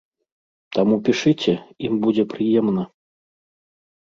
[0.77, 1.53] Таму пішыце,
[1.89, 2.83] ім будзе прыемна.